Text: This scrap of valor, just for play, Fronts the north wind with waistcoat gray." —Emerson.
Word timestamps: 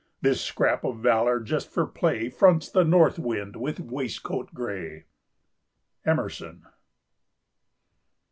This 0.19 0.41
scrap 0.41 0.83
of 0.83 0.97
valor, 0.97 1.39
just 1.39 1.69
for 1.69 1.85
play, 1.85 2.27
Fronts 2.27 2.67
the 2.69 2.83
north 2.83 3.19
wind 3.19 3.55
with 3.55 3.79
waistcoat 3.79 4.51
gray." 4.51 5.05
—Emerson. 6.07 6.63